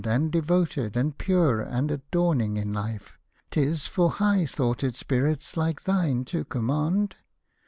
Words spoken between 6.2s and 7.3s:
to command?